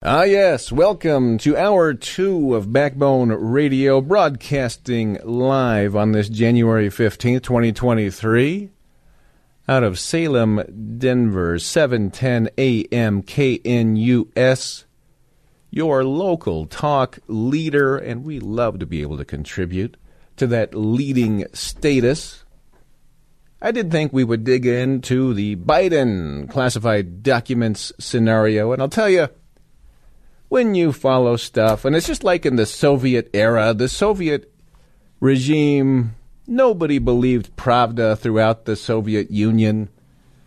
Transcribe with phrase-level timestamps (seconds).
[0.00, 0.70] Ah, yes.
[0.70, 8.70] Welcome to hour two of Backbone Radio, broadcasting live on this January 15th, 2023.
[9.66, 10.62] Out of Salem,
[10.98, 14.84] Denver, 710 AM KNUS,
[15.68, 19.96] your local talk leader, and we love to be able to contribute
[20.36, 22.44] to that leading status.
[23.60, 29.10] I did think we would dig into the Biden classified documents scenario, and I'll tell
[29.10, 29.26] you,
[30.48, 34.52] when you follow stuff, and it's just like in the Soviet era, the Soviet
[35.20, 36.14] regime,
[36.46, 39.88] nobody believed Pravda throughout the Soviet Union,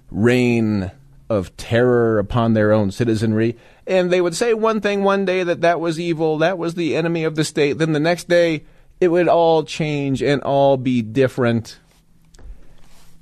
[0.10, 0.92] reign
[1.30, 3.58] of terror upon their own citizenry.
[3.88, 6.96] And they would say one thing one day that that was evil, that was the
[6.96, 7.78] enemy of the state.
[7.78, 8.66] Then the next day,
[9.00, 11.80] it would all change and all be different.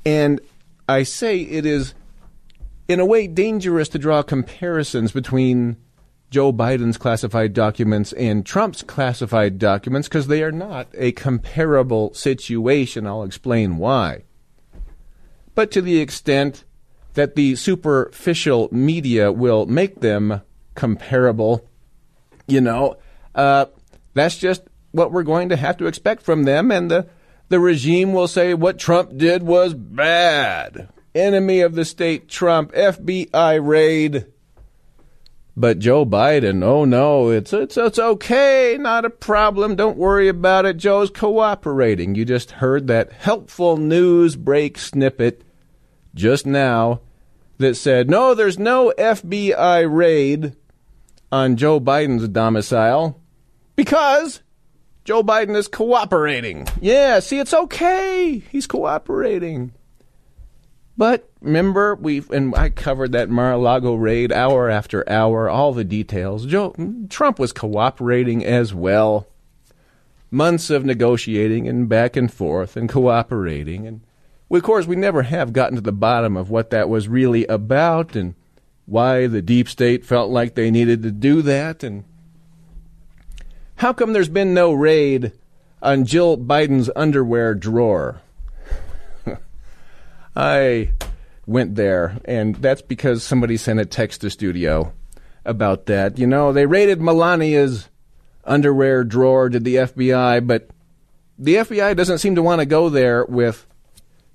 [0.06, 0.42] And
[0.88, 1.94] I say it is,
[2.88, 5.78] in a way, dangerous to draw comparisons between
[6.30, 13.08] Joe Biden's classified documents and Trump's classified documents because they are not a comparable situation.
[13.08, 14.24] I'll explain why.
[15.56, 16.66] But to the extent
[17.16, 20.42] that the superficial media will make them
[20.76, 21.68] comparable,
[22.48, 22.98] you know,
[23.34, 23.66] uh,
[24.14, 26.72] that's just what we're going to have to expect from them.
[26.72, 27.08] And the,
[27.50, 30.90] the regime will say what Trump did was bad.
[31.16, 34.28] Enemy of the state Trump, FBI raid.
[35.60, 39.76] But Joe Biden, oh no, it's it's it's okay, not a problem.
[39.76, 40.78] Don't worry about it.
[40.78, 42.16] Joe's cooperating.
[42.16, 45.44] You just heard that helpful news break snippet
[46.16, 47.02] just now
[47.58, 50.56] that said, "No, there's no FBI raid
[51.30, 53.20] on Joe Biden's domicile
[53.76, 54.42] because
[55.04, 58.42] Joe Biden is cooperating." Yeah, see, it's okay.
[58.50, 59.74] He's cooperating.
[61.00, 66.46] But remember, we and I covered that Mar-a-Lago raid hour after hour, all the details.
[66.46, 66.76] Joe
[67.08, 69.26] Trump was cooperating as well.
[70.30, 74.02] Months of negotiating and back and forth and cooperating, and
[74.52, 78.18] of course we never have gotten to the bottom of what that was really about
[78.18, 78.36] and
[78.86, 82.04] why the deep state felt like they needed to do that, and
[83.78, 85.32] how come there's been no raid
[85.82, 88.22] on Jill Biden's underwear drawer?
[90.40, 90.94] I
[91.46, 94.94] went there, and that's because somebody sent a text to studio
[95.44, 96.18] about that.
[96.18, 97.90] You know, they raided Melania's
[98.46, 100.70] underwear drawer, did the FBI, but
[101.38, 103.68] the FBI doesn't seem to want to go there with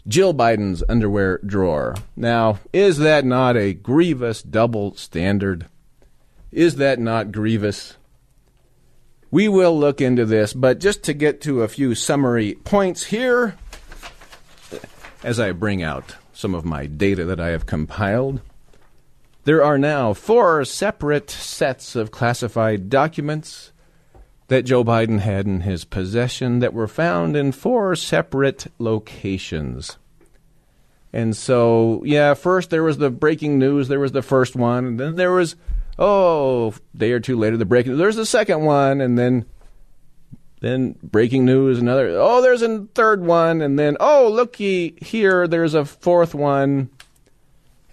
[0.06, 1.94] Jill Biden's underwear drawer.
[2.16, 5.68] Now, is that not a grievous double standard?
[6.52, 7.96] Is that not grievous?
[9.30, 13.56] We will look into this, but just to get to a few summary points here,
[15.24, 18.40] as I bring out some of my data that I have compiled.
[19.44, 23.72] There are now four separate sets of classified documents
[24.48, 29.96] that Joe Biden had in his possession that were found in four separate locations.
[31.12, 35.00] And so, yeah, first there was the breaking news, there was the first one, and
[35.00, 35.56] then there was,
[35.98, 39.46] oh, day or two later, the breaking There's the second one, and then
[40.64, 42.08] then breaking news, another.
[42.18, 46.90] Oh, there's a third one, and then oh, looky here, there's a fourth one.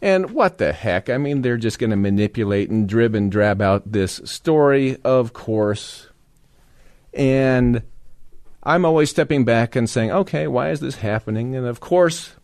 [0.01, 1.09] And what the heck?
[1.09, 5.33] I mean, they're just going to manipulate and drib and drab out this story, of
[5.33, 6.07] course.
[7.13, 7.83] And
[8.63, 11.55] I'm always stepping back and saying, okay, why is this happening?
[11.55, 12.35] And of course,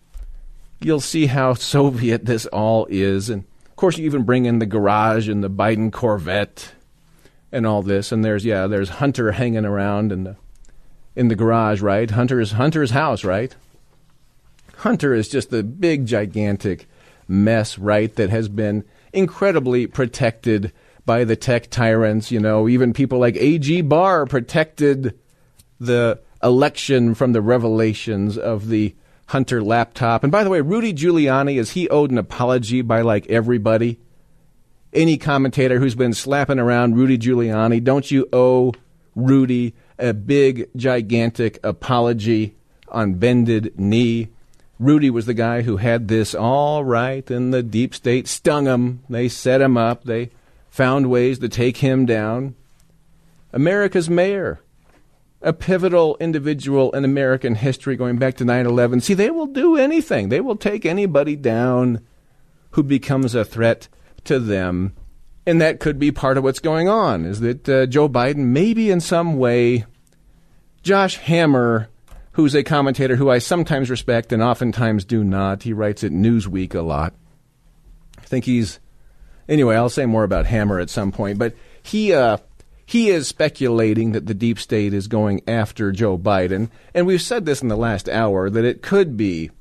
[0.80, 3.30] you'll see how Soviet this all is.
[3.30, 6.74] And of course, you even bring in the garage and the Biden Corvette
[7.58, 8.14] and all this.
[8.14, 10.38] And there's yeah, there's Hunter hanging around in the
[11.16, 12.10] in the garage, right?
[12.10, 13.54] Hunter's Hunter's house, right?
[14.78, 16.88] Hunter is just a big gigantic
[17.28, 18.16] mess, right?
[18.16, 20.72] That has been incredibly protected
[21.06, 22.32] by the tech tyrants.
[22.32, 23.82] You know, even people like A.G.
[23.82, 25.20] Barr protected
[25.80, 28.96] the election from the revelations of the
[29.28, 30.24] Hunter laptop.
[30.24, 34.00] And by the way, Rudy Giuliani, is he owed an apology by like everybody?
[34.94, 38.74] Any commentator who's been slapping around Rudy Giuliani, don't you owe
[39.16, 42.56] Rudy a big, gigantic apology
[42.90, 44.30] on bended knee?
[44.80, 49.02] Rudy was the guy who had this all right, and the deep state stung him.
[49.10, 50.04] They set him up.
[50.04, 50.30] They
[50.70, 52.56] found ways to take him down.
[53.52, 54.62] America's mayor,
[55.42, 59.02] a pivotal individual in American history going back to 9 11.
[59.02, 62.02] See, they will do anything, they will take anybody down
[62.72, 63.88] who becomes a threat
[64.28, 64.94] to them.
[65.46, 68.92] And that could be part of what's going on, is that uh, Joe Biden, maybe
[68.92, 69.86] in some way,
[70.84, 71.90] Josh Hammer,
[72.34, 76.76] who's a commentator who I sometimes respect and oftentimes do not, he writes at Newsweek
[76.76, 77.14] a lot.
[78.18, 78.80] I think he's.
[79.48, 82.14] Anyway, I'll say more about Hammer at some point, but he.
[82.14, 82.38] Uh,
[82.88, 86.70] he is speculating that the deep state is going after Joe Biden.
[86.94, 89.52] And we've said this in the last hour that it could be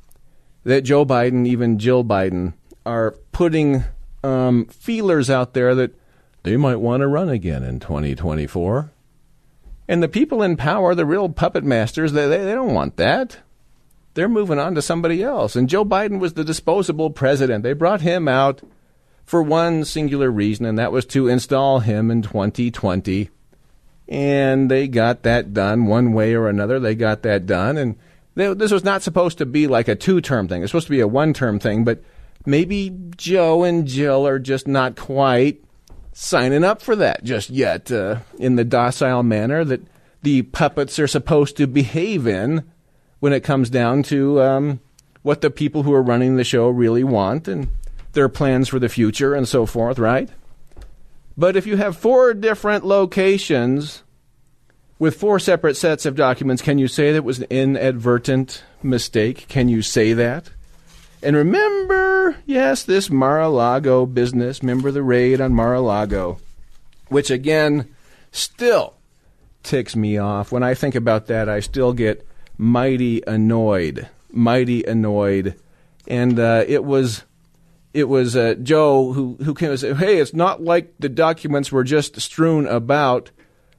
[0.62, 2.54] that Joe Biden, even Jill Biden,
[2.86, 3.82] are putting
[4.26, 5.92] um, feelers out there that
[6.42, 8.90] they might want to run again in 2024.
[9.88, 13.38] And the people in power, the real puppet masters, they, they, they don't want that.
[14.14, 15.54] They're moving on to somebody else.
[15.54, 17.62] And Joe Biden was the disposable president.
[17.62, 18.62] They brought him out
[19.24, 23.30] for one singular reason, and that was to install him in 2020.
[24.08, 26.80] And they got that done one way or another.
[26.80, 27.76] They got that done.
[27.76, 27.96] And
[28.34, 30.62] they, this was not supposed to be like a two term thing.
[30.62, 32.02] It's supposed to be a one term thing, but
[32.46, 35.62] maybe Joe and Jill are just not quite
[36.12, 39.82] signing up for that just yet uh, in the docile manner that
[40.22, 42.64] the puppets are supposed to behave in
[43.20, 44.80] when it comes down to um,
[45.22, 47.48] what the people who are running the show really want.
[47.48, 47.68] And
[48.16, 50.28] their plans for the future and so forth, right?
[51.36, 54.02] But if you have four different locations
[54.98, 59.46] with four separate sets of documents, can you say that was an inadvertent mistake?
[59.46, 60.50] Can you say that?
[61.22, 64.62] And remember, yes, this Mar a Lago business.
[64.62, 66.38] Remember the raid on Mar a Lago,
[67.08, 67.88] which again
[68.32, 68.94] still
[69.62, 70.52] ticks me off.
[70.52, 72.26] When I think about that, I still get
[72.58, 74.08] mighty annoyed.
[74.30, 75.56] Mighty annoyed.
[76.06, 77.24] And uh, it was
[77.96, 81.72] it was uh, Joe who who came and said, "Hey, it's not like the documents
[81.72, 83.30] were just strewn about.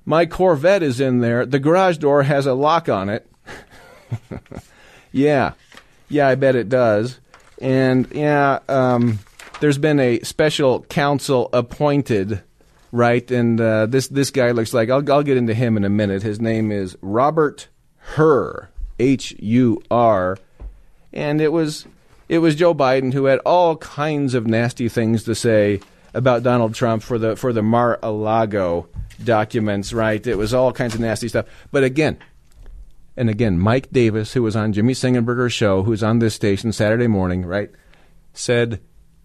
[0.05, 1.45] My Corvette is in there.
[1.45, 3.29] The garage door has a lock on it."
[5.11, 5.53] yeah,
[6.09, 7.19] yeah, I bet it does.
[7.59, 9.19] And yeah, um,
[9.59, 12.41] there's been a special counsel appointed,
[12.91, 13.29] right?
[13.31, 16.23] And uh, this this guy looks like I'll I'll get into him in a minute.
[16.23, 17.67] His name is Robert
[17.97, 18.69] Hur,
[18.99, 20.37] H U R,
[21.11, 21.87] and it was
[22.29, 25.79] it was Joe Biden who had all kinds of nasty things to say
[26.13, 28.87] about Donald Trump for the for the Mar-a-Lago
[29.23, 30.25] documents, right?
[30.25, 31.47] It was all kinds of nasty stuff.
[31.71, 32.17] But again,
[33.17, 37.07] and again, Mike Davis, who was on Jimmy Sengenberger's show, who's on this station Saturday
[37.07, 37.71] morning, right,
[38.33, 38.79] said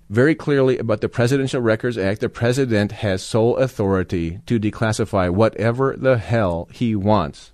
[0.08, 5.96] very clearly about the Presidential Records Act, the president has sole authority to declassify whatever
[5.96, 7.52] the hell he wants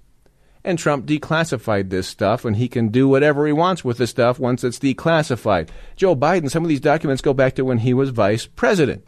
[0.69, 4.39] and Trump declassified this stuff, and he can do whatever he wants with the stuff
[4.39, 5.69] once it's declassified.
[5.97, 9.07] Joe Biden, some of these documents go back to when he was vice president.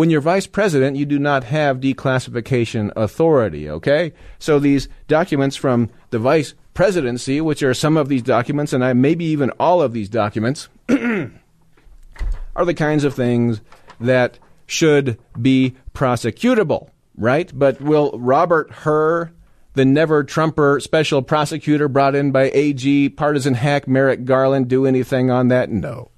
[0.00, 4.14] When you're vice president, you do not have declassification authority, okay?
[4.38, 8.94] So these documents from the vice presidency, which are some of these documents, and I,
[8.94, 13.60] maybe even all of these documents, are the kinds of things
[14.00, 17.52] that should be prosecutable, right?
[17.54, 19.30] But will Robert Hur
[19.74, 25.30] the never Trumper special prosecutor brought in by AG partisan hack Merrick Garland do anything
[25.30, 25.68] on that?
[25.68, 26.10] No.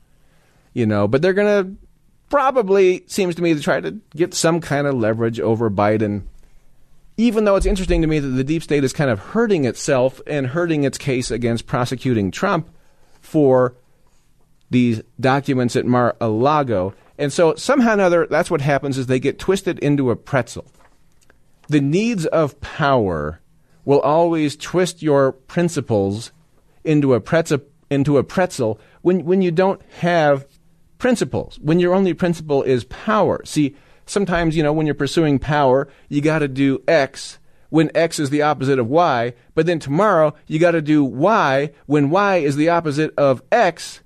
[0.72, 1.81] You know, but they're going to
[2.32, 6.22] probably, seems to me, to try to get some kind of leverage over Biden.
[7.18, 10.18] Even though it's interesting to me that the deep state is kind of hurting itself
[10.26, 12.70] and hurting its case against prosecuting Trump
[13.20, 13.76] for
[14.70, 16.94] these documents at Mar-a-Lago.
[17.18, 20.64] And so somehow or another, that's what happens is they get twisted into a pretzel.
[21.68, 23.42] The needs of power
[23.84, 26.32] will always twist your principles
[26.82, 30.46] into a pretzel, into a pretzel when, when you don't have
[31.02, 33.42] principles, when your only principle is power.
[33.44, 33.74] See,
[34.06, 37.40] sometimes, you know, when you're pursuing power, you got to do X
[37.70, 41.72] when X is the opposite of Y, but then tomorrow you got to do Y
[41.86, 44.00] when Y is the opposite of X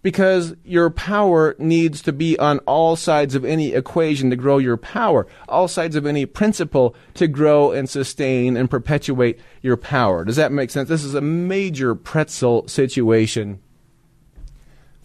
[0.00, 4.76] because your power needs to be on all sides of any equation to grow your
[4.76, 10.24] power, all sides of any principle to grow and sustain and perpetuate your power.
[10.24, 10.88] Does that make sense?
[10.88, 13.58] This is a major pretzel situation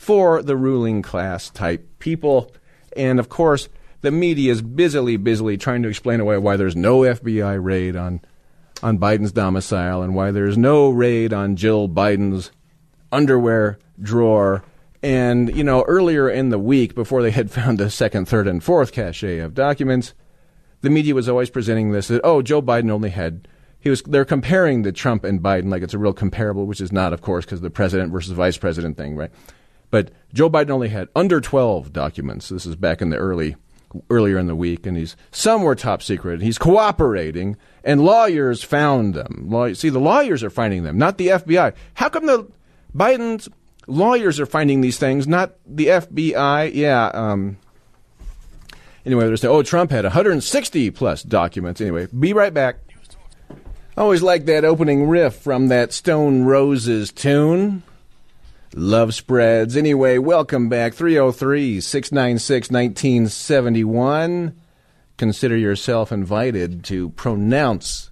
[0.04, 2.54] for the ruling class type people.
[2.96, 3.70] And of course,
[4.02, 8.22] the media is busily, busily trying to explain away why there's no FBI raid on,
[8.82, 12.52] on Biden's domicile and why there's no raid on Jill Biden's
[13.12, 14.64] underwear drawer
[15.04, 18.64] and, you know, earlier in the week, before they had found the second, third, and
[18.64, 20.14] fourth cache of documents,
[20.82, 23.48] the media was always presenting this that, oh, Joe Biden only had.
[23.80, 26.94] He was, they're comparing the Trump and Biden like it's a real comparable, which is
[26.94, 29.30] not, of course, because the president versus vice president thing, right?
[29.94, 32.50] But Joe Biden only had under 12 documents.
[32.50, 33.58] This is back in the early
[34.10, 36.42] earlier in the week, and he's some were top secret.
[36.42, 39.76] He's cooperating, and lawyers found them.
[39.76, 41.76] See, the lawyers are finding them, not the FBI.
[41.94, 42.50] How come the
[42.96, 43.48] Biden's
[43.86, 46.74] lawyers are finding these things, not the FBI?
[46.74, 47.12] Yeah.
[47.14, 47.58] Um,
[49.06, 51.82] anyway, they're saying, oh, Trump had 160 plus documents.
[51.82, 52.78] Anyway, be right back.
[53.96, 57.84] Always like that opening riff from that Stone Roses tune.
[58.76, 59.78] Love spreads.
[59.78, 60.96] Anyway, welcome back.
[60.96, 64.56] 303 696 1971.
[65.18, 68.10] Consider yourself invited to pronounce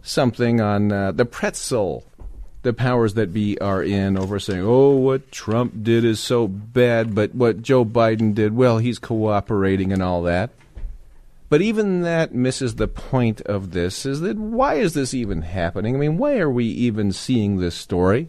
[0.00, 2.04] something on uh, the pretzel
[2.62, 7.14] the powers that be are in over saying, oh, what Trump did is so bad,
[7.14, 10.50] but what Joe Biden did, well, he's cooperating and all that.
[11.48, 15.94] But even that misses the point of this is that why is this even happening?
[15.94, 18.28] I mean, why are we even seeing this story?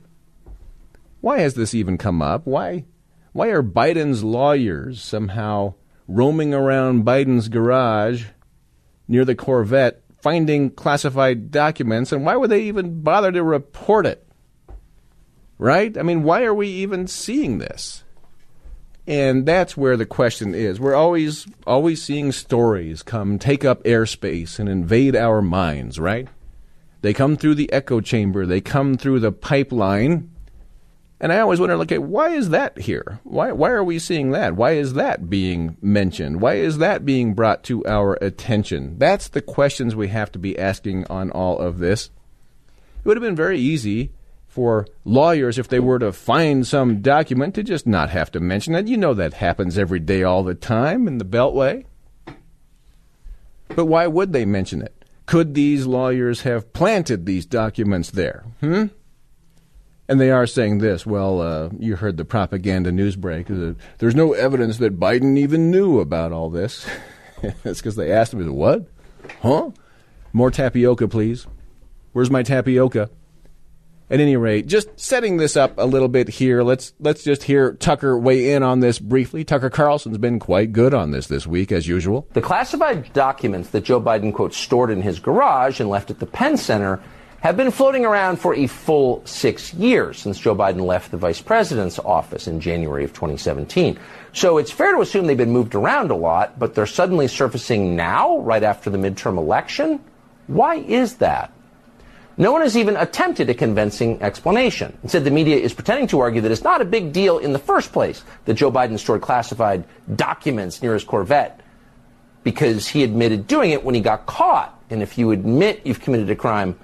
[1.21, 2.45] Why has this even come up?
[2.45, 2.85] Why
[3.33, 5.75] why are Biden's lawyers somehow
[6.07, 8.25] roaming around Biden's garage
[9.07, 14.27] near the Corvette finding classified documents and why would they even bother to report it?
[15.57, 15.97] Right?
[15.97, 18.03] I mean, why are we even seeing this?
[19.07, 20.79] And that's where the question is.
[20.79, 26.27] We're always always seeing stories come take up airspace and invade our minds, right?
[27.01, 30.30] They come through the echo chamber, they come through the pipeline.
[31.21, 33.19] And I always wonder, okay, why is that here?
[33.23, 34.55] Why why are we seeing that?
[34.55, 36.41] Why is that being mentioned?
[36.41, 38.97] Why is that being brought to our attention?
[38.97, 42.09] That's the questions we have to be asking on all of this.
[42.97, 44.11] It would have been very easy
[44.47, 48.73] for lawyers if they were to find some document to just not have to mention
[48.73, 48.87] it.
[48.87, 51.85] You know that happens every day, all the time in the Beltway.
[53.69, 55.05] But why would they mention it?
[55.27, 58.43] Could these lawyers have planted these documents there?
[58.59, 58.87] Hmm?
[60.08, 61.05] And they are saying this.
[61.05, 63.48] Well, uh, you heard the propaganda news break.
[63.48, 66.86] There's no evidence that Biden even knew about all this.
[67.63, 68.88] That's because they asked him, what?
[69.41, 69.72] Huh?
[70.34, 71.48] More tapioca, please.
[72.13, 73.10] Where's my tapioca?
[74.10, 76.63] At any rate, just setting this up a little bit here.
[76.63, 79.46] Let's let's just hear Tucker weigh in on this briefly.
[79.46, 82.27] Tucker Carlson's been quite good on this this week, as usual.
[82.34, 86.25] The classified documents that Joe Biden quote stored in his garage and left at the
[86.25, 87.01] Penn Center
[87.41, 91.41] have been floating around for a full six years since Joe Biden left the vice
[91.41, 94.00] president's office in January of 2017.
[94.31, 97.95] So it's fair to assume they've been moved around a lot, but they're suddenly surfacing
[97.95, 100.00] now, right after the midterm election.
[100.45, 101.51] Why is that?
[102.38, 104.95] No one has even attempted a convincing explanation.
[105.01, 107.60] Instead, the media is pretending to argue that it's not a big deal in the
[107.60, 109.83] first place that Joe Biden stored classified
[110.15, 111.60] documents near his Corvette
[112.43, 114.79] because he admitted doing it when he got caught.
[114.91, 116.77] And if you admit you've committed a crime,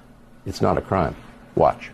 [0.48, 1.14] it's not a crime.
[1.54, 1.90] Watch.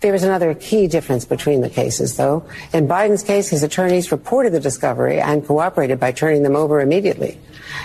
[0.00, 2.44] There is another key difference between the cases, though.
[2.74, 7.40] In Biden's case, his attorneys reported the discovery and cooperated by turning them over immediately.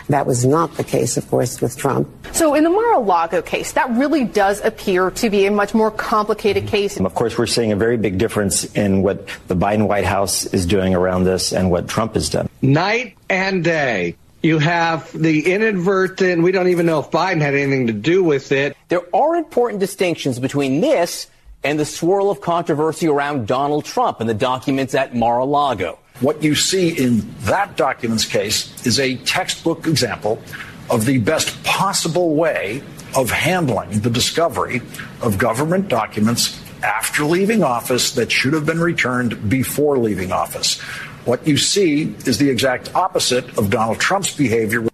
[0.09, 2.09] That was not the case, of course, with Trump.
[2.33, 6.63] So, in the Mar-a-Lago case, that really does appear to be a much more complicated
[6.63, 6.71] mm-hmm.
[6.71, 6.99] case.
[6.99, 10.65] Of course, we're seeing a very big difference in what the Biden White House is
[10.65, 12.49] doing around this and what Trump has done.
[12.61, 14.17] Night and day.
[14.41, 18.53] You have the inadvertent, we don't even know if Biden had anything to do with
[18.53, 18.75] it.
[18.87, 21.27] There are important distinctions between this
[21.63, 25.99] and the swirl of controversy around Donald Trump and the documents at Mar a Lago.
[26.21, 30.41] What you see in that documents case is a textbook example
[30.89, 32.81] of the best possible way
[33.15, 34.81] of handling the discovery
[35.21, 40.81] of government documents after leaving office that should have been returned before leaving office.
[41.29, 44.87] What you see is the exact opposite of Donald Trump's behavior.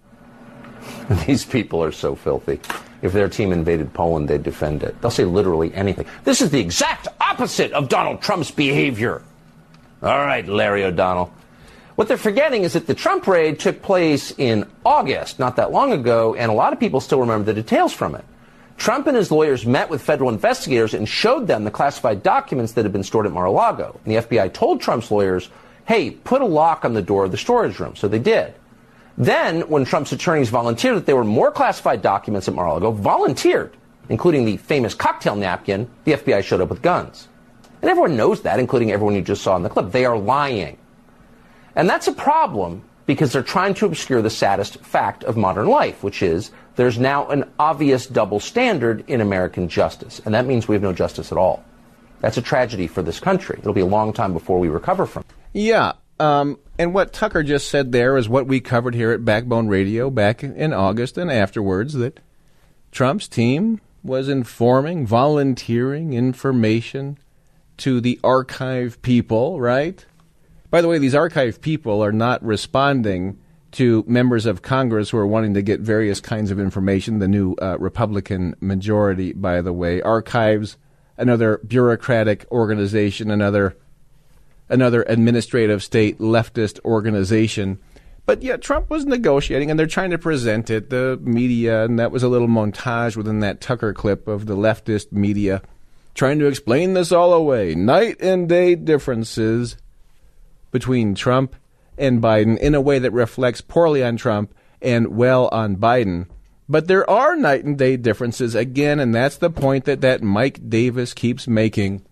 [1.25, 2.60] These people are so filthy.
[3.01, 5.00] If their team invaded Poland, they'd defend it.
[5.00, 6.06] They'll say literally anything.
[6.25, 9.24] This is the exact opposite of Donald Trump's behavior.
[10.04, 11.32] All right, Larry O'Donnell.
[11.96, 15.94] What they're forgetting is that the Trump raid took place in August, not that long
[15.94, 18.25] ago, and a lot of people still remember the details from it.
[18.75, 22.84] Trump and his lawyers met with federal investigators and showed them the classified documents that
[22.84, 23.98] had been stored at Mar-a-Lago.
[24.04, 25.50] The FBI told Trump's lawyers,
[25.86, 27.96] hey, put a lock on the door of the storage room.
[27.96, 28.54] So they did.
[29.18, 33.75] Then, when Trump's attorneys volunteered that there were more classified documents at Mar-a-Lago, volunteered,
[34.10, 37.30] including the famous cocktail napkin, the FBI showed up with guns.
[37.82, 39.92] And everyone knows that, including everyone you just saw in the clip.
[39.92, 40.77] They are lying.
[41.75, 46.04] And that's a problem because they're trying to obscure the saddest fact of modern life,
[46.04, 50.20] which is there's now an obvious double standard in American justice.
[50.25, 51.63] And that means we have no justice at all.
[52.22, 53.60] That's a tragedy for this country.
[53.60, 55.45] It'll be a long time before we recover from it.
[55.56, 55.94] Yeah.
[56.20, 60.10] Um, and what Tucker just said there is what we covered here at Backbone Radio
[60.10, 62.20] back in August and afterwards that
[62.92, 67.18] Trump's team was informing, volunteering information
[67.78, 70.06] to the archive people, right?
[70.70, 73.40] By the way, these archive people are not responding
[73.72, 77.20] to members of Congress who are wanting to get various kinds of information.
[77.20, 80.76] The new uh, Republican majority, by the way, archives
[81.18, 83.78] another bureaucratic organization, another
[84.70, 87.80] another administrative state leftist organization.
[88.26, 90.90] But yeah, Trump was negotiating, and they're trying to present it.
[90.90, 95.12] The media, and that was a little montage within that Tucker clip of the leftist
[95.12, 95.62] media
[96.16, 97.76] trying to explain this all away.
[97.76, 99.78] Night and day differences
[100.72, 101.56] between Trump
[101.98, 106.28] and Biden in a way that reflects poorly on Trump and well on Biden.
[106.68, 110.68] But there are night and day differences again, and that's the point that that Mike
[110.68, 112.04] Davis keeps making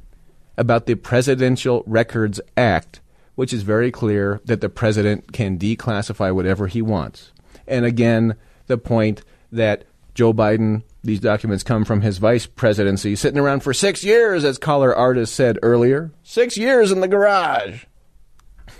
[0.57, 3.01] about the Presidential Records Act,
[3.35, 7.31] which is very clear that the president can declassify whatever he wants.
[7.67, 8.35] And again,
[8.67, 13.73] the point that Joe Biden, these documents come from his vice presidency, sitting around for
[13.73, 16.11] six years, as caller artist said earlier.
[16.23, 17.85] Six years in the garage.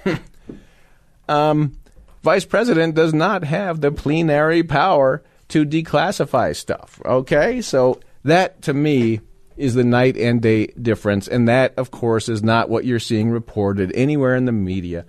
[1.27, 1.77] um,
[2.21, 7.01] vice president does not have the plenary power to declassify stuff.
[7.03, 7.61] Okay?
[7.61, 9.21] So that to me
[9.57, 11.27] is the night and day difference.
[11.27, 15.05] And that, of course, is not what you're seeing reported anywhere in the media.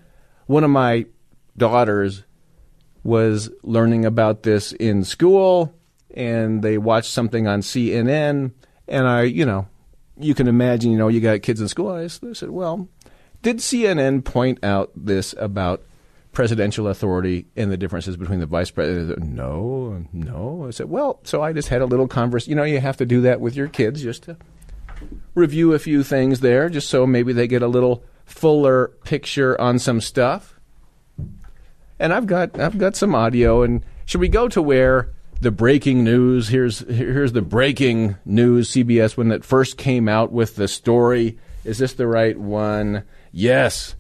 [0.47, 1.07] One of my
[1.57, 2.25] daughters
[3.03, 5.75] was learning about this in school,
[6.15, 8.53] and they watched something on CNN.
[8.89, 9.69] And I, you know,
[10.19, 11.91] you can imagine, you know, you got kids in school.
[11.91, 12.89] I said, well,
[13.43, 15.83] did CNN point out this about
[16.35, 19.23] presidential authority and the differences between the vice president.
[19.23, 20.67] No, no.
[20.67, 22.47] I said, well, so I just had a little converse.
[22.47, 24.37] You know, you have to do that with your kids just to
[25.35, 29.79] review a few things there, just so maybe they get a little fuller picture on
[29.79, 30.59] some stuff.
[31.99, 33.63] And I've got I've got some audio.
[33.63, 36.49] And should we go to where the breaking news?
[36.49, 38.71] Here's here's the breaking news.
[38.71, 41.39] CBS when it first came out with the story.
[41.65, 43.05] Is this the right one?
[43.33, 43.95] Yes.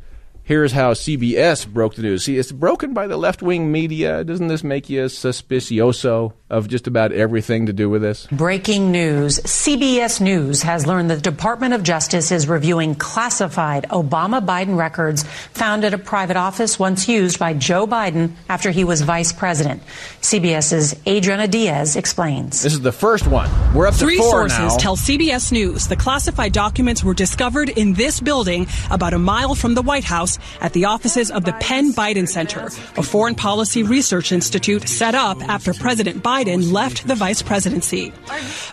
[0.46, 2.24] Here's how CBS broke the news.
[2.24, 4.22] See, it's broken by the left wing media.
[4.24, 8.26] Doesn't this make you suspicioso of just about everything to do with this?
[8.26, 14.76] Breaking news CBS News has learned the Department of Justice is reviewing classified Obama Biden
[14.76, 19.32] records found at a private office once used by Joe Biden after he was vice
[19.32, 19.82] president.
[20.20, 22.62] CBS's Adriana Diaz explains.
[22.62, 23.48] This is the first one.
[23.72, 24.76] We're up Three to four sources now.
[24.76, 29.72] tell CBS News the classified documents were discovered in this building about a mile from
[29.72, 32.66] the White House at the offices of the Penn Biden Center,
[32.96, 38.12] a foreign policy research institute set up after President Biden left the vice presidency.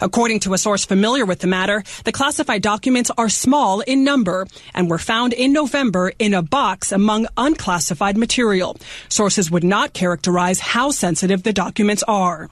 [0.02, 4.48] According to a source familiar with the matter, the classified documents are small in number
[4.74, 8.78] and were found in November in a box among unclassified material.
[9.10, 12.50] Sources would not characterize how sensitive the documents are.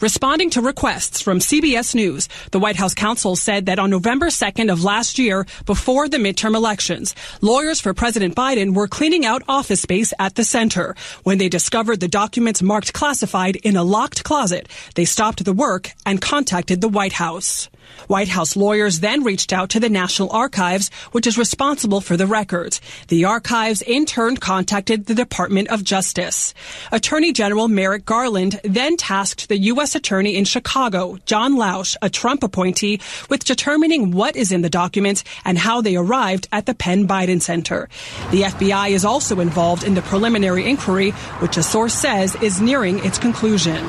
[0.00, 4.72] Responding to requests from CBS News, the White House counsel said that on November 2nd
[4.72, 9.82] of last year, before the midterm elections, lawyers for President Biden were cleaning out office
[9.82, 10.94] space at the center.
[11.22, 15.92] When they discovered the documents marked classified in a locked closet, they stopped the work
[16.06, 17.68] and contacted the White House.
[18.06, 22.26] White House lawyers then reached out to the National Archives, which is responsible for the
[22.26, 22.80] records.
[23.08, 26.54] The archives in turn contacted the Department of Justice.
[26.92, 29.96] Attorney General Merrick Garland then tasked the U.S.
[29.96, 35.24] Attorney in Chicago, John Lausch, a Trump appointee, with determining what is in the documents
[35.44, 37.88] and how they arrived at the Penn Biden Center.
[38.30, 41.10] The FBI is also involved in the preliminary inquiry,
[41.40, 43.84] which a source says is nearing its conclusion.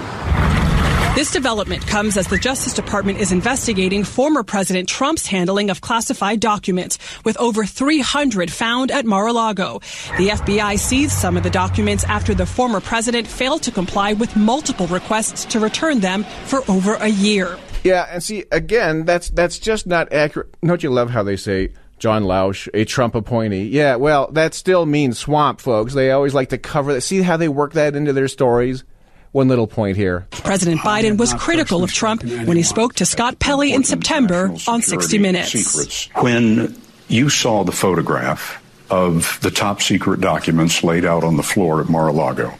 [1.13, 6.39] This development comes as the Justice Department is investigating former President Trump's handling of classified
[6.39, 9.81] documents, with over 300 found at Mar-a-Lago.
[10.17, 14.37] The FBI seized some of the documents after the former president failed to comply with
[14.37, 17.59] multiple requests to return them for over a year.
[17.83, 20.55] Yeah, and see again, that's that's just not accurate.
[20.63, 23.67] Don't you love how they say John Lausch, a Trump appointee?
[23.67, 25.93] Yeah, well, that still means swamp, folks.
[25.93, 27.01] They always like to cover that.
[27.01, 28.85] See how they work that into their stories.
[29.31, 30.27] One little point here.
[30.31, 34.81] President Biden was critical of Trump when he spoke to Scott Pelley in September on
[34.81, 35.51] 60 Minutes.
[35.51, 36.09] Secrets.
[36.21, 36.75] When
[37.07, 41.87] you saw the photograph of the top secret documents laid out on the floor at
[41.87, 42.53] Mar-a-Lago,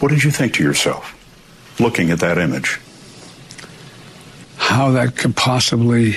[0.00, 1.16] what did you think to yourself,
[1.80, 2.78] looking at that image?
[4.56, 6.16] How that could possibly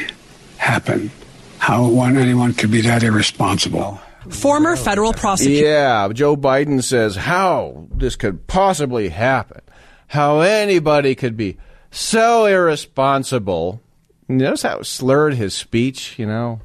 [0.57, 1.11] happen?
[1.59, 4.01] How one anyone could be that irresponsible?
[4.29, 5.65] Former federal prosecutor.
[5.65, 9.61] Yeah, Joe Biden says how this could possibly happen.
[10.07, 11.57] How anybody could be
[11.91, 13.81] so irresponsible.
[14.27, 16.61] Notice how it slurred his speech, you know?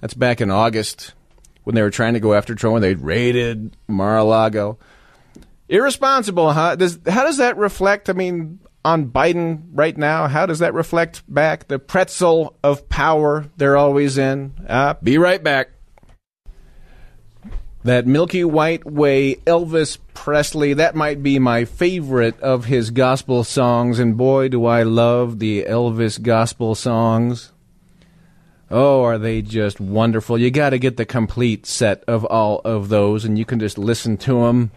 [0.00, 1.14] That's back in August
[1.64, 4.78] when they were trying to go after Trump when they raided Mar-a-Lago.
[5.68, 6.76] Irresponsible, huh?
[6.76, 10.26] Does, how does that reflect, I mean, on Biden right now?
[10.26, 14.54] How does that reflect back the pretzel of power they're always in?
[14.66, 15.70] Uh, be right back.
[17.82, 23.98] That Milky White Way, Elvis Presley, that might be my favorite of his gospel songs,
[23.98, 27.52] and boy, do I love the Elvis gospel songs.
[28.70, 30.38] Oh, are they just wonderful?
[30.38, 33.78] You got to get the complete set of all of those, and you can just
[33.78, 34.72] listen to them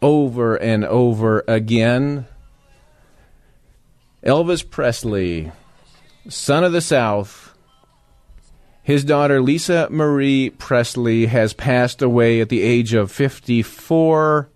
[0.00, 2.26] over and over again.
[4.22, 5.50] Elvis Presley,
[6.28, 7.53] son of the South,
[8.84, 14.50] his daughter, Lisa Marie Presley, has passed away at the age of 54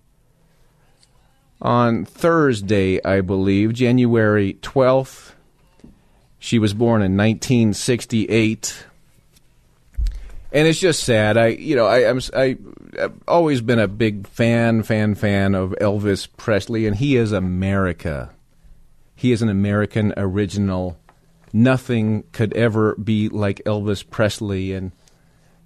[1.63, 5.33] on Thursday, I believe, January 12th.
[6.39, 8.85] She was born in 1968.
[10.53, 11.39] And it's just sad.
[11.39, 12.59] I, you know, I, I'm, I,
[13.01, 18.29] I've always been a big fan, fan, fan of Elvis Presley, and he is America.
[19.15, 20.99] He is an American original
[21.59, 24.93] nothing could ever be like Elvis Presley and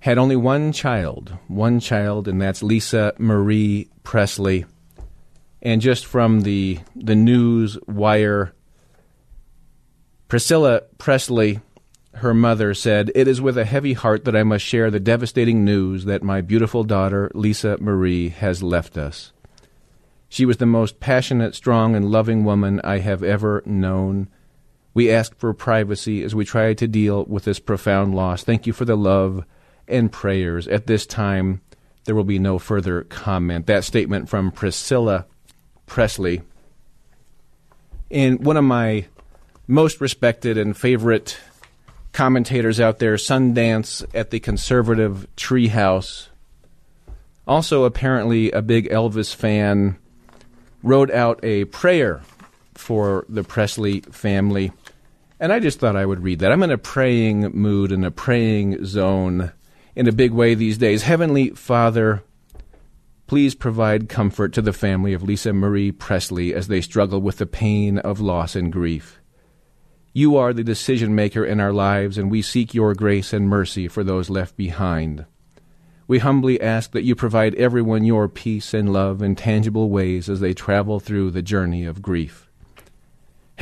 [0.01, 4.65] had only one child, one child, and that's Lisa Marie Presley.
[5.61, 8.53] And just from the the news wire,
[10.27, 11.61] Priscilla Presley,
[12.15, 15.65] her mother said, "It is with a heavy heart that I must share the devastating
[15.65, 19.33] news that my beautiful daughter Lisa Marie has left us.
[20.29, 24.29] She was the most passionate, strong, and loving woman I have ever known."
[24.95, 28.45] We ask for privacy as we try to deal with this profound loss.
[28.45, 29.45] Thank you for the love
[29.89, 30.69] and prayers.
[30.69, 31.63] At this time,
[32.05, 33.67] there will be no further comment.
[33.67, 35.27] That statement from Priscilla
[35.87, 36.43] Presley.
[38.11, 39.07] And one of my
[39.67, 41.39] most respected and favorite
[42.13, 46.29] commentators out there, Sundance at the conservative treehouse,
[47.47, 49.97] also apparently a big Elvis fan,
[50.83, 52.21] wrote out a prayer
[52.75, 54.73] for the Presley family.
[55.43, 56.53] And I just thought I would read that.
[56.53, 59.51] I'm in a praying mood, in a praying zone
[59.97, 61.03] in a big way these days.
[61.03, 62.23] Heavenly Father,
[63.27, 67.47] please provide comfort to the family of Lisa Marie Presley as they struggle with the
[67.47, 69.21] pain of loss and grief.
[70.13, 73.89] You are the decision maker in our lives, and we seek your grace and mercy
[73.89, 75.27] for those left behind.
[76.07, 80.39] We humbly ask that you provide everyone your peace and love in tangible ways as
[80.39, 82.52] they travel through the journey of grief.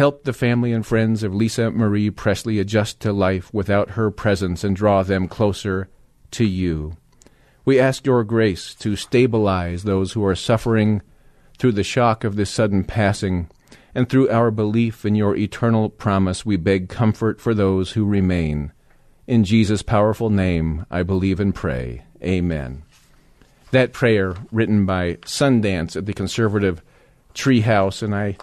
[0.00, 4.64] Help the family and friends of Lisa Marie Presley adjust to life without her presence
[4.64, 5.90] and draw them closer
[6.30, 6.96] to you.
[7.66, 11.02] We ask your grace to stabilize those who are suffering
[11.58, 13.50] through the shock of this sudden passing,
[13.94, 18.72] and through our belief in your eternal promise, we beg comfort for those who remain.
[19.26, 22.04] In Jesus' powerful name, I believe and pray.
[22.22, 22.84] Amen.
[23.70, 26.82] That prayer, written by Sundance at the Conservative
[27.34, 28.38] Treehouse, and I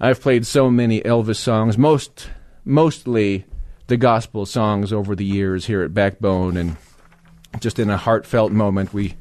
[0.00, 2.28] I've played so many Elvis songs, most
[2.64, 3.46] mostly
[3.86, 6.76] the gospel songs over the years here at Backbone, and
[7.60, 9.14] just in a heartfelt moment, we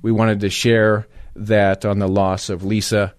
[0.00, 3.14] we wanted to share that on the loss of Lisa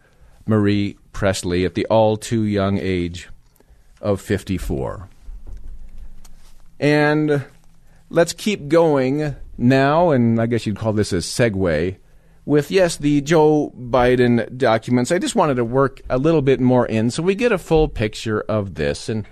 [0.45, 3.29] Marie Presley at the all too young age
[4.01, 5.07] of 54.
[6.79, 7.45] And
[8.09, 11.97] let's keep going now, and I guess you'd call this a segue
[12.45, 15.11] with, yes, the Joe Biden documents.
[15.11, 17.87] I just wanted to work a little bit more in so we get a full
[17.87, 19.09] picture of this.
[19.09, 19.25] And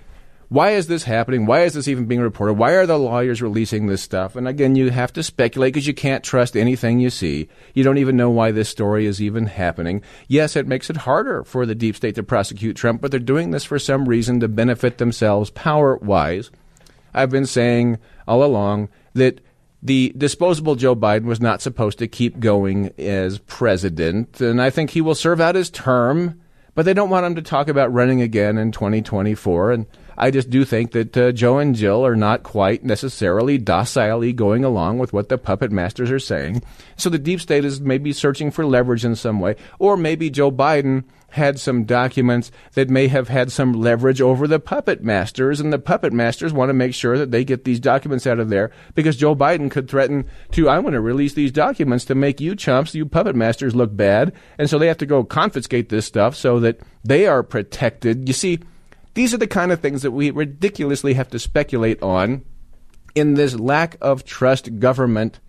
[0.48, 1.46] why is this happening?
[1.46, 2.54] Why is this even being reported?
[2.54, 4.36] Why are the lawyers releasing this stuff?
[4.36, 7.48] And again, you have to speculate because you can't trust anything you see.
[7.72, 10.02] You don't even know why this story is even happening.
[10.28, 13.50] Yes, it makes it harder for the deep state to prosecute Trump, but they're doing
[13.50, 16.50] this for some reason to benefit themselves power wise.
[17.14, 17.98] I've been saying
[18.28, 19.40] all along that
[19.82, 24.90] the disposable Joe Biden was not supposed to keep going as president, and I think
[24.90, 26.38] he will serve out his term.
[26.74, 29.72] But they don't want him to talk about running again in 2024.
[29.72, 29.86] And
[30.22, 34.64] I just do think that uh, Joe and Jill are not quite necessarily docilely going
[34.64, 36.62] along with what the puppet masters are saying.
[36.96, 40.52] So the deep state is maybe searching for leverage in some way, or maybe Joe
[40.52, 45.72] Biden had some documents that may have had some leverage over the puppet masters, and
[45.72, 48.70] the puppet masters want to make sure that they get these documents out of there
[48.94, 52.54] because Joe Biden could threaten to, I want to release these documents to make you
[52.54, 54.32] chumps, you puppet masters, look bad.
[54.56, 58.28] And so they have to go confiscate this stuff so that they are protected.
[58.28, 58.60] You see,
[59.14, 62.44] these are the kind of things that we ridiculously have to speculate on
[63.14, 65.40] in this lack of trust government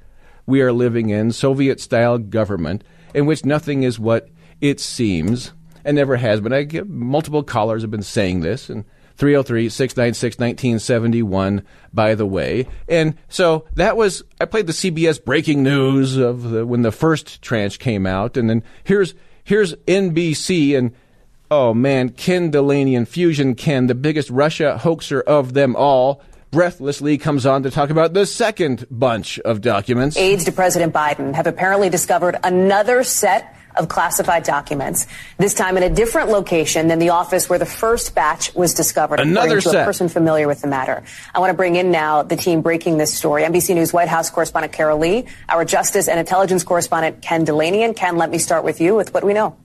[0.45, 5.53] we are living in, Soviet style government, in which nothing is what it seems
[5.85, 6.53] and never has been.
[6.53, 8.85] I multiple callers have been saying this, and
[9.17, 12.67] 303 696 1971, by the way.
[12.87, 17.41] And so that was, I played the CBS breaking news of the, when the first
[17.41, 20.93] tranche came out, and then here's, here's NBC, and
[21.53, 27.19] oh man, Ken Delaney and Fusion Ken, the biggest Russia hoaxer of them all, breathlessly
[27.19, 30.17] comes on to talk about the second bunch of documents.
[30.17, 35.05] Aides to President Biden have apparently discovered another set of classified documents,
[35.37, 39.19] this time in a different location than the office where the first batch was discovered,
[39.19, 39.81] Another according to set.
[39.81, 41.03] a person familiar with the matter.
[41.35, 43.43] I want to bring in now the team breaking this story.
[43.43, 47.95] NBC News White House correspondent Carol Lee, our Justice and Intelligence correspondent Ken Dilanian.
[47.95, 49.55] Ken, let me start with you with what we know.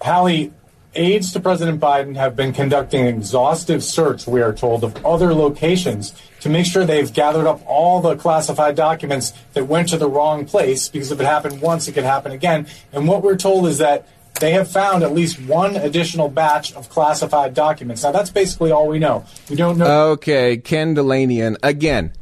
[0.00, 0.52] Hallie,
[0.94, 5.34] aides to President Biden have been conducting an exhaustive search, we are told, of other
[5.34, 10.08] locations to make sure they've gathered up all the classified documents that went to the
[10.08, 12.66] wrong place, because if it happened once, it could happen again.
[12.92, 14.06] And what we're told is that
[14.40, 18.02] they have found at least one additional batch of classified documents.
[18.02, 19.24] Now, that's basically all we know.
[19.48, 20.10] We don't know.
[20.12, 21.56] Okay, Ken Dilanian.
[21.62, 22.12] Again,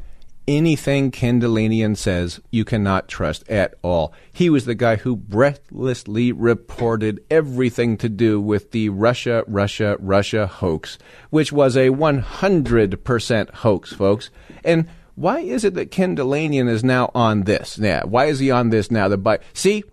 [0.57, 4.13] anything Ken Dilanian says, you cannot trust at all.
[4.31, 10.47] He was the guy who breathlessly reported everything to do with the Russia, Russia, Russia
[10.47, 10.97] hoax,
[11.29, 14.29] which was a 100% hoax, folks.
[14.63, 17.77] And why is it that Ken Dilanian is now on this?
[17.77, 19.07] Yeah, why is he on this now?
[19.07, 19.83] The Bi- See,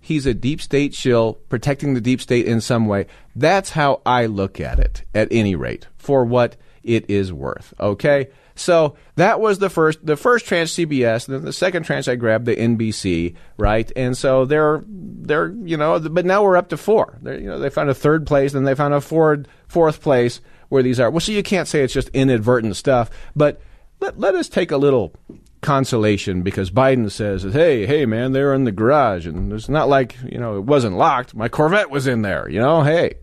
[0.00, 3.06] he's a deep state shill protecting the deep state in some way.
[3.34, 7.74] That's how I look at it, at any rate, for what it is worth.
[7.80, 8.28] Okay?
[8.54, 12.14] So that was the first the first tranche CBS, and then the second tranche I
[12.14, 13.90] grabbed the NBC, right?
[13.96, 17.18] And so they're they're you know, but now we're up to four.
[17.22, 20.40] They're, you know, they found a third place, then they found a fourth fourth place
[20.68, 21.10] where these are.
[21.10, 23.60] Well, so you can't say it's just inadvertent stuff, but
[24.00, 25.14] let let us take a little
[25.60, 30.16] consolation because Biden says, "Hey, hey, man, they're in the garage, and it's not like
[30.30, 31.34] you know it wasn't locked.
[31.34, 32.48] My Corvette was in there.
[32.48, 33.14] You know, hey."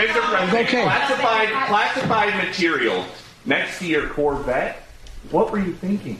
[0.00, 0.20] Mr.
[0.20, 0.82] President, Okay.
[0.82, 3.04] classified, classified material
[3.44, 4.82] next to your Corvette.
[5.30, 6.18] What were you thinking?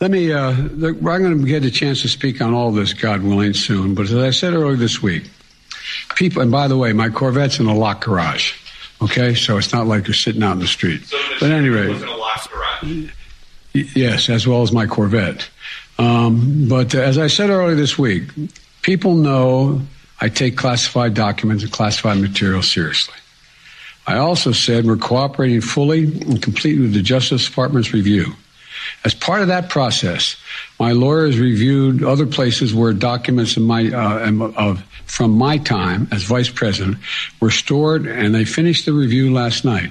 [0.00, 2.92] Let me, uh, look, I'm going to get a chance to speak on all this,
[2.92, 3.94] God willing, soon.
[3.94, 5.24] But as I said earlier this week,
[6.14, 8.52] people, and by the way, my Corvette's in a locked garage.
[9.02, 11.02] Okay, so it's not like you're sitting out in the street.
[11.40, 13.10] But anyway, was in a locked garage.
[13.72, 15.48] Yes, as well as my Corvette.
[15.98, 18.24] Um, but as I said earlier this week,
[18.82, 19.82] people know
[20.20, 23.14] I take classified documents and classified material seriously.
[24.06, 28.34] I also said we're cooperating fully and completely with the Justice Department's review.
[29.04, 30.36] As part of that process,
[30.80, 36.22] my lawyers reviewed other places where documents in my, uh, of, from my time as
[36.22, 36.98] vice president
[37.40, 39.90] were stored, and they finished the review last night.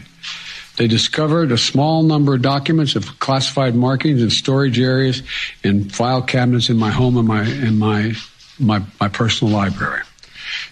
[0.78, 5.24] They discovered a small number of documents of classified markings in storage areas
[5.64, 8.14] and file cabinets in my home and my in my
[8.60, 10.02] my, my personal library.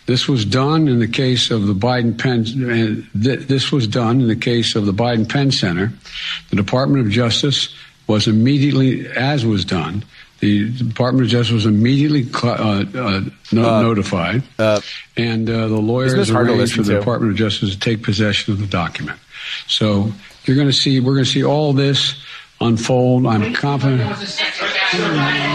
[0.06, 2.42] This was done in the case of the Biden Penn.
[2.42, 5.92] uh, th- This was done in the case of the Biden Penn Center.
[6.52, 7.70] The Department of Justice
[8.08, 10.04] was immediately, as was done,
[10.42, 14.44] the Department of Justice was immediately cl- uh, uh, no- Uh, notified,
[15.18, 17.00] and uh, the lawyers this hard to arranged for the to?
[17.00, 19.18] Department of Justice to take possession of the document.
[19.68, 20.12] So
[20.46, 22.16] you're going to see, we're going to see all this
[22.62, 23.26] unfold.
[23.26, 24.02] I'm confident.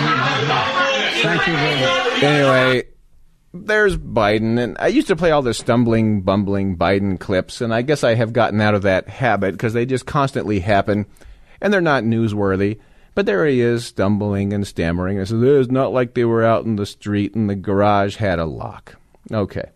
[0.02, 2.22] Thank you very much.
[2.22, 2.82] Anyway,
[3.52, 7.82] there's Biden, and I used to play all the stumbling, bumbling Biden clips, and I
[7.82, 11.06] guess I have gotten out of that habit because they just constantly happen,
[11.60, 12.78] and they're not newsworthy.
[13.14, 15.18] But there he is, stumbling and stammering.
[15.18, 18.38] I said, "It's not like they were out in the street and the garage had
[18.38, 18.96] a lock."
[19.32, 19.70] Okay,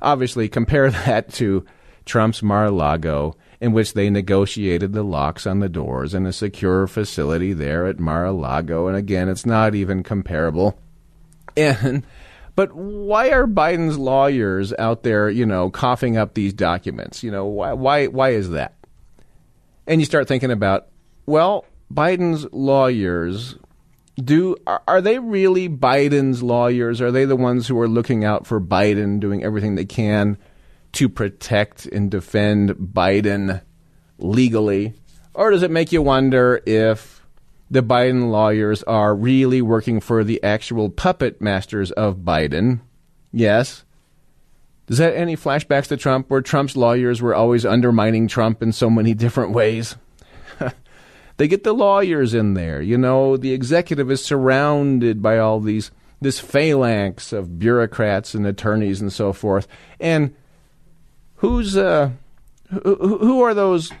[0.00, 1.64] obviously, compare that to
[2.04, 7.52] Trump's Mar-a-Lago, in which they negotiated the locks on the doors in a secure facility
[7.52, 10.78] there at Mar-a-Lago, and again, it's not even comparable.
[11.58, 12.04] And
[12.56, 17.22] but why are Biden's lawyers out there, you know, coughing up these documents?
[17.22, 18.74] You know, why why why is that?
[19.86, 20.88] And you start thinking about,
[21.26, 23.56] well, Biden's lawyers
[24.16, 27.02] do are, are they really Biden's lawyers?
[27.02, 30.38] Are they the ones who are looking out for Biden, doing everything they can
[30.92, 33.60] to protect and defend Biden
[34.18, 34.94] legally?
[35.34, 37.15] Or does it make you wonder if
[37.70, 42.80] the Biden lawyers are really working for the actual puppet masters of Biden?
[43.32, 43.84] Yes.
[44.86, 48.88] Does that any flashbacks to Trump where Trump's lawyers were always undermining Trump in so
[48.88, 49.96] many different ways?
[51.36, 52.80] they get the lawyers in there.
[52.80, 59.00] You know, the executive is surrounded by all these this phalanx of bureaucrats and attorneys
[59.00, 59.66] and so forth.
[60.00, 60.34] And
[61.36, 62.10] who's uh
[62.70, 63.92] who, who are those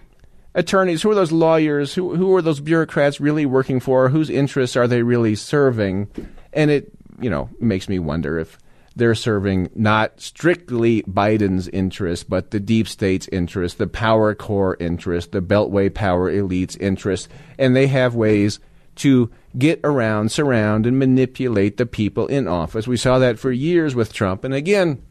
[0.56, 1.02] attorneys?
[1.02, 1.94] Who are those lawyers?
[1.94, 4.08] Who who are those bureaucrats really working for?
[4.08, 6.08] Whose interests are they really serving?
[6.52, 6.90] And it
[7.20, 8.58] you know makes me wonder if
[8.96, 15.32] they're serving not strictly Biden's interest, but the deep state's interest, the power core interest,
[15.32, 18.58] the Beltway power elite's interest, and they have ways
[18.96, 22.88] to get around, surround, and manipulate the people in office.
[22.88, 25.02] We saw that for years with Trump, and again,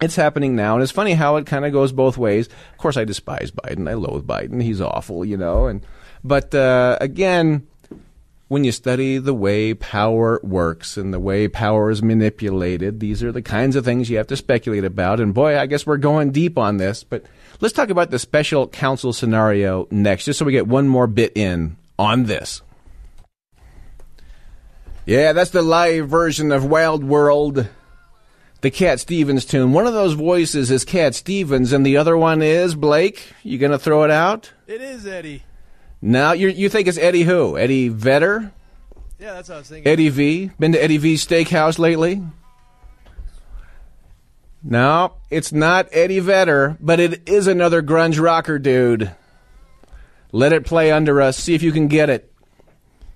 [0.00, 2.48] It's happening now, and it's funny how it kind of goes both ways.
[2.48, 3.88] Of course, I despise Biden.
[3.88, 4.62] I loathe Biden.
[4.62, 5.66] He's awful, you know.
[5.66, 5.86] And
[6.24, 7.66] but uh, again,
[8.48, 13.32] when you study the way power works and the way power is manipulated, these are
[13.32, 15.20] the kinds of things you have to speculate about.
[15.20, 17.04] And boy, I guess we're going deep on this.
[17.04, 17.24] But
[17.60, 21.32] let's talk about the special counsel scenario next, just so we get one more bit
[21.36, 22.62] in on this.
[25.06, 27.68] Yeah, that's the live version of Wild World
[28.64, 29.74] the Cat Stevens tune.
[29.74, 33.34] One of those voices is Cat Stevens, and the other one is Blake.
[33.42, 34.52] You gonna throw it out?
[34.66, 35.42] It is Eddie.
[36.00, 37.58] Now you you think it's Eddie who?
[37.58, 38.52] Eddie Vedder?
[39.18, 39.92] Yeah, that's what I was thinking.
[39.92, 40.50] Eddie V.
[40.58, 42.22] Been to Eddie V's Steakhouse lately?
[44.62, 49.14] No, it's not Eddie Vedder, but it is another grunge rocker dude.
[50.32, 51.36] Let it play under us.
[51.36, 52.32] See if you can get it.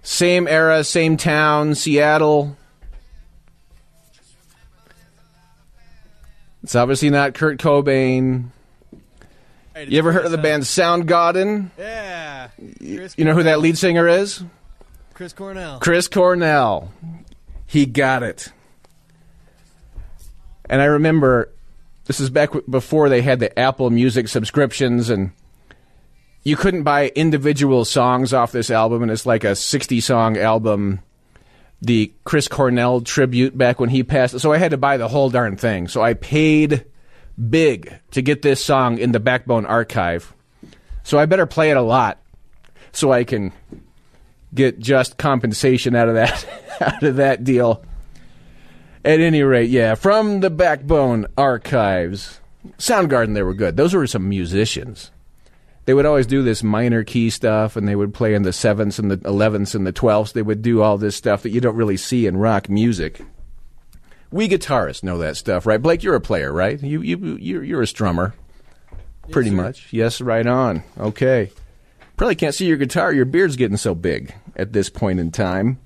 [0.03, 2.55] Same era, same town, Seattle.
[6.63, 8.51] It's obviously not Kurt Cobain.
[9.77, 11.71] You ever heard of the band Soundgarden?
[11.79, 12.49] Yeah.
[12.81, 14.43] You know who that lead singer is?
[15.15, 15.79] Chris Cornell.
[15.79, 16.93] Chris Cornell.
[17.67, 18.53] He got it.
[20.69, 21.51] And I remember
[22.07, 25.31] this is back before they had the Apple Music subscriptions and
[26.43, 31.01] you couldn't buy individual songs off this album and it's like a 60 song album
[31.81, 34.39] the Chris Cornell tribute back when he passed.
[34.41, 35.89] So I had to buy the whole darn thing.
[35.89, 36.85] So I paid
[37.51, 40.35] big to get this song in the Backbone archive.
[41.05, 42.19] So I better play it a lot
[42.93, 43.53] so I can
[44.55, 46.47] get just compensation out of that
[46.81, 47.85] out of that deal.
[49.05, 52.41] At any rate, yeah, from the Backbone archives.
[52.77, 53.77] Soundgarden they were good.
[53.77, 55.11] Those were some musicians
[55.89, 58.99] they would always do this minor key stuff and they would play in the sevenths
[58.99, 60.33] and the elevenths and the twelfths.
[60.33, 63.23] They would do all this stuff that you don't really see in rock music.
[64.31, 65.81] We guitarists know that stuff, right?
[65.81, 66.79] Blake, you're a player, right?
[66.83, 68.35] You you you're, you're a strummer,
[69.31, 69.91] pretty much.
[69.91, 70.83] Yes, right on.
[70.99, 71.53] Okay.
[72.19, 73.11] Probably can't see your guitar.
[73.11, 75.79] Your beard's getting so big at this point in time.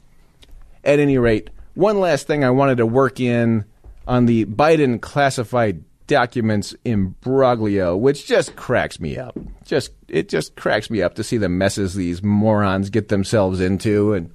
[0.83, 3.67] At any rate, one last thing I wanted to work in
[4.09, 9.39] on the Biden classified documents imbroglio, which just cracks me up.
[9.65, 14.13] Just it just cracks me up to see the messes these morons get themselves into,
[14.15, 14.31] and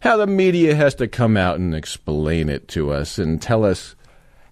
[0.00, 3.94] how the media has to come out and explain it to us and tell us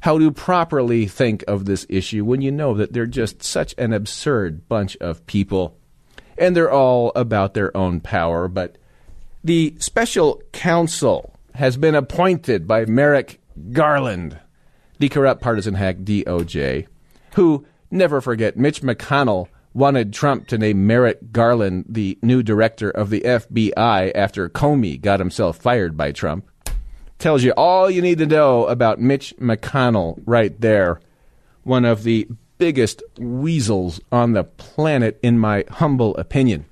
[0.01, 3.93] how to properly think of this issue when you know that they're just such an
[3.93, 5.77] absurd bunch of people,
[6.39, 8.49] and they're all about their own power.
[8.49, 8.79] But
[9.45, 13.41] the special counsel has been appointed by Merrick
[13.73, 14.39] Garland
[15.01, 16.87] the corrupt partisan hack DOJ,
[17.35, 23.09] who, never forget, Mitch McConnell wanted Trump to name Merrick Garland the new director of
[23.09, 26.47] the FBI after Comey got himself fired by Trump.
[27.19, 31.01] Tells you all you need to know about Mitch McConnell right there.
[31.63, 36.67] One of the biggest weasels on the planet, in my humble opinion.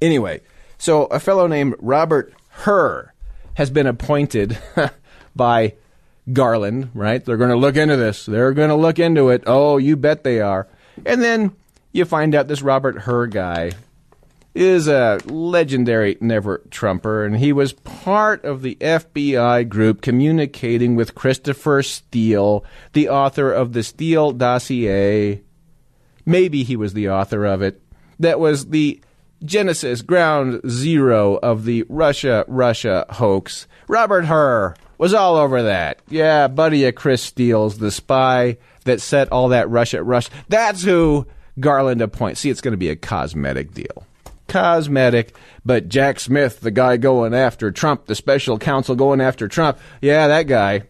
[0.00, 0.42] Anyway,
[0.78, 3.12] so a fellow named Robert Hur
[3.54, 4.56] has been appointed
[5.36, 5.74] by
[6.32, 7.24] Garland, right?
[7.24, 8.26] They're going to look into this.
[8.26, 9.42] They're going to look into it.
[9.46, 10.68] Oh, you bet they are.
[11.06, 11.54] And then
[11.92, 13.72] you find out this Robert Hur guy
[14.54, 21.14] is a legendary never Trumper, and he was part of the FBI group communicating with
[21.14, 25.42] Christopher Steele, the author of the Steele dossier.
[26.26, 27.80] Maybe he was the author of it.
[28.18, 29.00] That was the
[29.44, 33.68] genesis, ground zero of the Russia Russia hoax.
[33.86, 36.00] Robert Hur was all over that.
[36.08, 40.28] Yeah, buddy of Chris Steele's the spy that set all that rush at rush.
[40.48, 41.26] That's who
[41.58, 42.40] Garland appoints.
[42.40, 44.04] See, it's going to be a cosmetic deal.
[44.48, 49.78] Cosmetic, but Jack Smith, the guy going after Trump, the special counsel going after Trump,
[50.00, 50.82] yeah, that guy,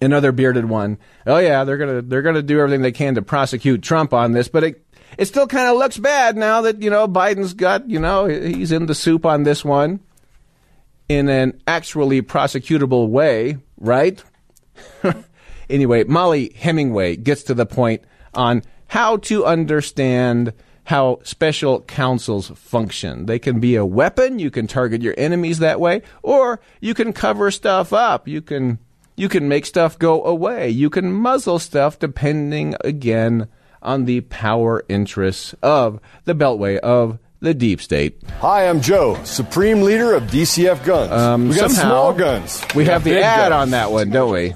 [0.00, 0.98] another bearded one.
[1.24, 4.48] Oh yeah, they're gonna they're gonna do everything they can to prosecute Trump on this,
[4.48, 4.84] but it
[5.16, 8.72] it still kind of looks bad now that you know Biden's got you know he's
[8.72, 10.00] in the soup on this one
[11.08, 14.22] in an actually prosecutable way, right?
[15.70, 18.02] anyway, Mollie Hemingway gets to the point
[18.34, 20.52] on how to understand
[20.84, 23.26] how special counsels function.
[23.26, 27.12] They can be a weapon, you can target your enemies that way, or you can
[27.12, 28.26] cover stuff up.
[28.26, 28.78] You can
[29.14, 30.70] you can make stuff go away.
[30.70, 33.48] You can muzzle stuff depending again
[33.82, 38.22] on the power interests of the beltway of the deep state.
[38.38, 41.10] Hi, I'm Joe, Supreme Leader of DCF Guns.
[41.12, 42.64] Um, we got somehow, small guns.
[42.74, 43.52] We have the ad guns.
[43.52, 44.54] on that one, don't we?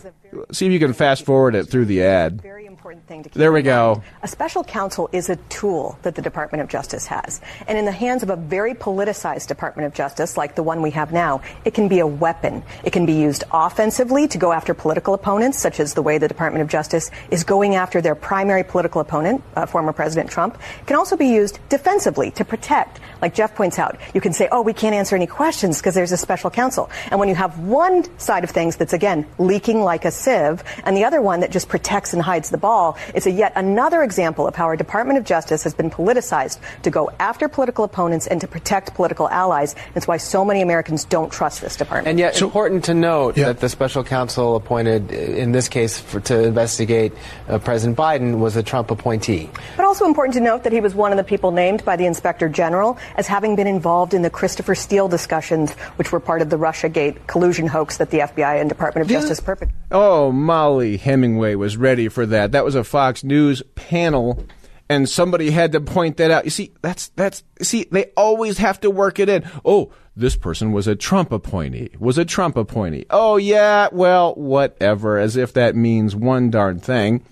[0.52, 2.40] See if you can fast forward it through the ad.
[2.86, 4.02] important thing to keep There we go.
[4.22, 7.40] A special counsel is a tool that the Department of Justice has.
[7.66, 10.92] And in the hands of a very politicized Department of Justice, like the one we
[10.92, 12.62] have now, it can be a weapon.
[12.84, 16.28] It can be used offensively to go after political opponents, such as the way the
[16.28, 20.56] Department of Justice is going after their primary political opponent, uh, former President Trump.
[20.80, 23.00] It can also be used defensively to protect.
[23.20, 26.12] Like Jeff points out, you can say, oh, we can't answer any questions because there's
[26.12, 26.88] a special counsel.
[27.10, 30.96] And when you have one side of things that's, again, leaking like a sieve, and
[30.96, 34.46] the other one that just protects and hides the ball, it's a yet another example
[34.46, 38.40] of how our Department of Justice has been politicized to go after political opponents and
[38.40, 39.74] to protect political allies.
[39.94, 42.08] It's why so many Americans don't trust this department.
[42.08, 46.20] And yet, important to note that the special counsel appointed, uh, in this case, for,
[46.20, 47.12] to investigate
[47.48, 49.50] uh, President Biden was a Trump appointee.
[49.76, 52.06] But also important to note that he was one of the people named by the
[52.06, 56.50] Inspector General as having been involved in the Christopher Steele discussions, which were part of
[56.50, 59.76] the Russiagate collusion hoax that the FBI and Department of Justice perpetrated.
[59.90, 62.52] Oh, Oh, Mollie Hemingway was ready for that.
[62.52, 64.42] That was a Fox News panel,
[64.88, 66.46] and somebody had to point that out.
[66.46, 69.44] You see, that's that's see, they always have to work it in.
[69.62, 71.90] Oh, this person was a Trump appointee.
[71.98, 73.04] Was a Trump appointee.
[73.10, 75.18] Oh yeah, well, whatever.
[75.18, 77.22] As if that means one darn thing.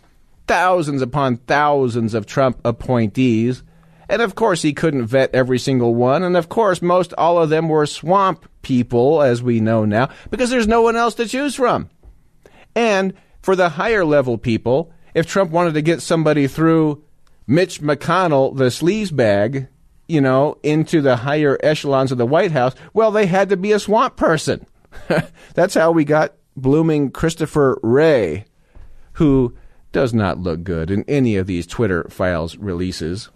[0.47, 3.63] Thousands upon thousands of Trump appointees.
[4.11, 6.23] And of course, he couldn't vet every single one.
[6.23, 10.51] And of course, most all of them were swamp people, as we know now, because
[10.51, 11.89] there's no one else to choose from.
[12.75, 17.03] And for the higher level people, if Trump wanted to get somebody through
[17.47, 19.69] Mitch McConnell, the sleaze bag,
[20.09, 23.73] you know, into the higher echelons of the White House, well, they had to be
[23.73, 24.67] a swamp person.
[25.55, 28.45] That's how we got blooming Christopher Wray,
[29.15, 29.57] who
[29.93, 33.29] does not look good in any of these Twitter files releases.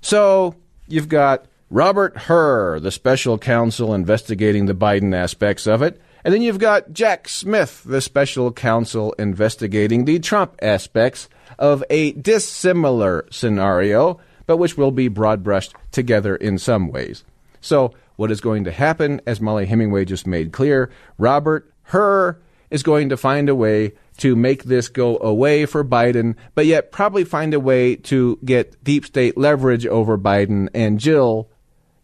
[0.00, 0.54] So
[0.86, 6.00] you've got Robert Hur, the special counsel investigating the Biden aspects of it.
[6.24, 12.12] And then you've got Jack Smith, the special counsel investigating the Trump aspects of a
[12.12, 17.24] dissimilar scenario, but which will be broad brushed together in some ways.
[17.60, 22.38] So, what is going to happen, as Mollie Hemingway just made clear, Robert Hur
[22.70, 26.92] is going to find a way to make this go away for Biden, but yet
[26.92, 31.48] probably find a way to get deep state leverage over Biden and Jill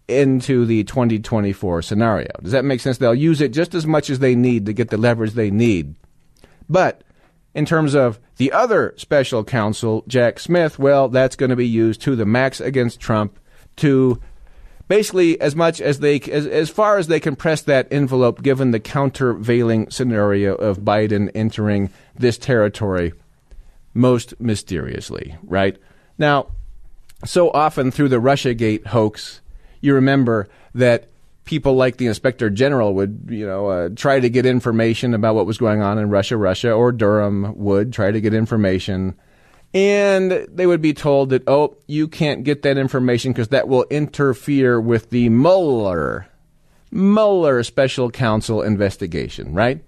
[0.09, 2.31] into the 2024 scenario.
[2.43, 2.99] Does that make sense?
[2.99, 5.95] They'll use it just as much as they need to get the leverage they need.
[6.69, 7.03] But
[7.55, 12.01] in terms of the other special counsel, Jack Smith, well, that's going to be used
[12.03, 13.39] to the max against Trump
[13.77, 14.21] to
[14.89, 18.71] basically as much as they as, as far as they can press that envelope given
[18.71, 23.13] the countervailing scenario of Biden entering this territory
[23.95, 25.79] most mysteriously, right?
[26.19, 26.49] Now,
[27.25, 29.41] so often through the Russiagate hoax,
[29.81, 31.09] you remember that
[31.45, 35.47] people like the inspector general would, you know, uh, try to get information about what
[35.47, 39.15] was going on in Russia, Russia, or Durham would try to get information.
[39.73, 43.87] And they would be told that, oh, you can't get that information because that will
[43.91, 46.29] interfere with the Mueller,
[46.91, 49.85] Mueller special counsel investigation, right?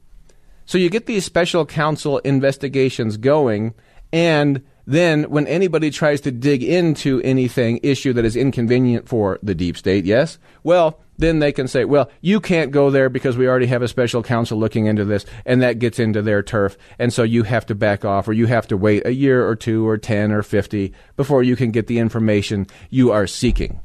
[0.64, 3.74] So you get these special counsel investigations going,
[4.12, 9.55] and then when anybody tries to dig into anything issue that is inconvenient for the
[9.55, 13.47] deep state, yes, well, then they can say, well, you can't go there because we
[13.47, 17.12] already have a special counsel looking into this, and that gets into their turf, and
[17.12, 19.86] so you have to back off, or you have to wait a year or two
[19.86, 23.82] or 10 or 50 before you can get the information you are seeking.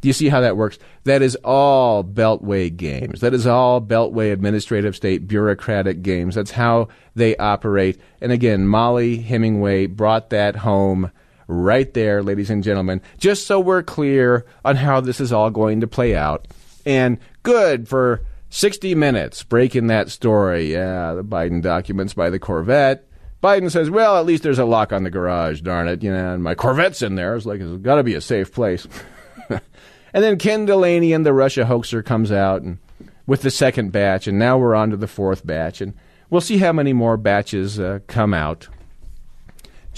[0.00, 0.78] Do you see how that works?
[1.04, 3.20] That is all Beltway games.
[3.20, 6.34] That is all Beltway administrative state bureaucratic games.
[6.34, 8.00] That's how they operate.
[8.20, 11.10] And again, Mollie Hemingway brought that home
[11.46, 15.80] right there, ladies and gentlemen, just so we're clear on how this is all going
[15.80, 16.48] to play out.
[16.86, 20.72] And good for 60 minutes breaking that story.
[20.72, 23.06] Yeah, the Biden documents by the Corvette.
[23.42, 26.02] Biden says, well, at least there's a lock on the garage, darn it.
[26.02, 27.34] You know, and my Corvette's in there.
[27.36, 28.86] It's like, it's got to be a safe place.
[30.12, 32.78] and then Ken Dilanian the Russia hoaxer comes out and
[33.26, 35.80] with the second batch, and now we're on to the fourth batch.
[35.80, 35.94] And
[36.30, 38.68] we'll see how many more batches uh, come out.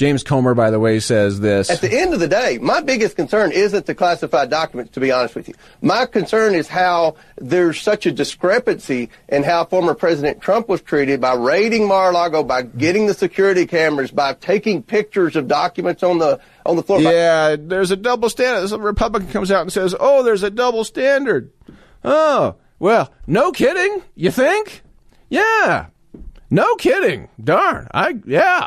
[0.02, 1.70] James Comer, by the way, says this.
[1.70, 5.12] At the end of the day, my biggest concern isn't the classified documents, to be
[5.12, 5.54] honest with you.
[5.80, 11.20] My concern is how there's such a discrepancy in how former President Trump was treated
[11.20, 16.40] by raiding Mar-a-Lago, by getting the security cameras, by taking pictures of documents on the
[16.66, 17.00] on the floor.
[17.00, 18.66] Yeah, there's a double standard.
[18.70, 21.52] Some Republican comes out and says, "Oh, there's a double standard."
[22.02, 24.02] Oh, well, no kidding.
[24.16, 24.82] You think?
[25.28, 25.86] Yeah,
[26.50, 27.28] no kidding.
[27.40, 27.86] Darn.
[27.94, 28.66] I yeah.